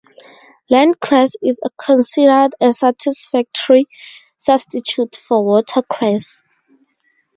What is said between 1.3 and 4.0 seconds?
is considered a satisfactory